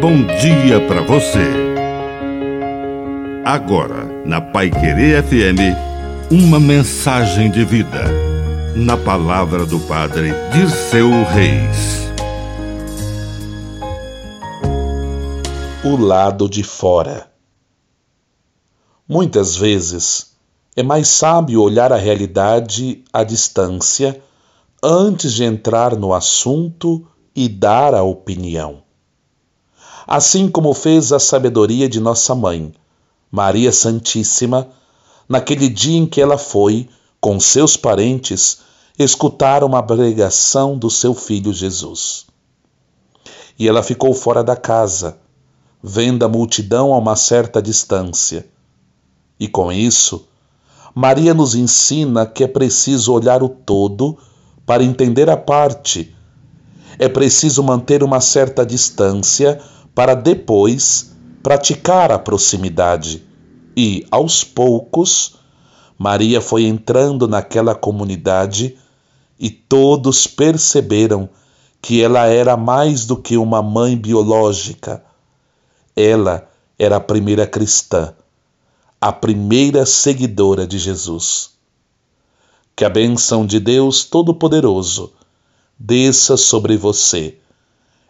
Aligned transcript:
bom 0.00 0.24
dia 0.40 0.80
para 0.88 1.02
você. 1.02 1.44
Agora, 3.44 4.06
na 4.24 4.40
Pai 4.40 4.70
Querer 4.70 5.22
FM, 5.22 5.76
uma 6.30 6.58
mensagem 6.58 7.50
de 7.50 7.66
vida. 7.66 8.04
Na 8.74 8.96
palavra 8.96 9.66
do 9.66 9.78
Padre 9.80 10.32
Dirceu 10.54 11.10
Reis. 11.24 12.08
O 15.84 15.96
lado 15.98 16.48
de 16.48 16.62
fora. 16.62 17.30
Muitas 19.06 19.54
vezes 19.54 20.34
é 20.74 20.82
mais 20.82 21.08
sábio 21.08 21.60
olhar 21.60 21.92
a 21.92 21.96
realidade 21.96 23.04
à 23.12 23.22
distância 23.22 24.18
antes 24.82 25.34
de 25.34 25.44
entrar 25.44 25.94
no 25.94 26.14
assunto 26.14 27.06
e 27.36 27.50
dar 27.50 27.94
a 27.94 28.02
opinião 28.02 28.82
assim 30.10 30.48
como 30.48 30.74
fez 30.74 31.12
a 31.12 31.20
sabedoria 31.20 31.88
de 31.88 32.00
nossa 32.00 32.34
mãe, 32.34 32.72
Maria 33.30 33.70
Santíssima, 33.70 34.66
naquele 35.28 35.68
dia 35.68 35.96
em 35.96 36.04
que 36.04 36.20
ela 36.20 36.36
foi, 36.36 36.88
com 37.20 37.38
seus 37.38 37.76
parentes, 37.76 38.58
escutar 38.98 39.62
uma 39.62 39.80
pregação 39.80 40.76
do 40.76 40.90
seu 40.90 41.14
filho 41.14 41.52
Jesus. 41.52 42.26
E 43.56 43.68
ela 43.68 43.84
ficou 43.84 44.12
fora 44.12 44.42
da 44.42 44.56
casa, 44.56 45.16
vendo 45.80 46.24
a 46.24 46.28
multidão 46.28 46.92
a 46.92 46.98
uma 46.98 47.14
certa 47.14 47.62
distância. 47.62 48.48
E 49.38 49.46
com 49.46 49.70
isso, 49.70 50.26
Maria 50.92 51.32
nos 51.32 51.54
ensina 51.54 52.26
que 52.26 52.42
é 52.42 52.48
preciso 52.48 53.12
olhar 53.12 53.44
o 53.44 53.48
todo 53.48 54.18
para 54.66 54.82
entender 54.82 55.30
a 55.30 55.36
parte. 55.36 56.12
É 56.98 57.08
preciso 57.08 57.62
manter 57.62 58.02
uma 58.02 58.20
certa 58.20 58.66
distância 58.66 59.62
para 59.94 60.14
depois 60.14 61.16
praticar 61.42 62.12
a 62.12 62.18
proximidade. 62.18 63.24
E, 63.76 64.06
aos 64.10 64.44
poucos, 64.44 65.36
Maria 65.98 66.40
foi 66.40 66.64
entrando 66.64 67.26
naquela 67.26 67.74
comunidade 67.74 68.76
e 69.38 69.50
todos 69.50 70.26
perceberam 70.26 71.28
que 71.80 72.02
ela 72.02 72.26
era 72.26 72.56
mais 72.56 73.06
do 73.06 73.16
que 73.16 73.36
uma 73.36 73.62
mãe 73.62 73.96
biológica. 73.96 75.02
Ela 75.96 76.48
era 76.78 76.96
a 76.96 77.00
primeira 77.00 77.46
cristã, 77.46 78.14
a 79.00 79.12
primeira 79.12 79.86
seguidora 79.86 80.66
de 80.66 80.78
Jesus. 80.78 81.52
Que 82.76 82.84
a 82.84 82.90
bênção 82.90 83.46
de 83.46 83.58
Deus 83.58 84.04
Todo-Poderoso 84.04 85.12
desça 85.78 86.36
sobre 86.36 86.76
você. 86.76 87.38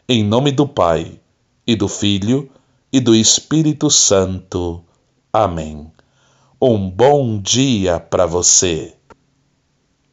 Em 0.09 0.25
nome 0.25 0.51
do 0.51 0.67
Pai 0.67 1.21
e 1.67 1.77
do 1.77 1.89
Filho 1.89 2.51
e 2.93 3.01
do 3.01 3.15
Espírito 3.15 3.91
Santo. 3.91 4.85
Amém. 5.33 5.91
Um 6.61 6.91
bom 6.91 7.41
dia 7.41 7.99
para 7.99 8.27
você. 8.27 9.00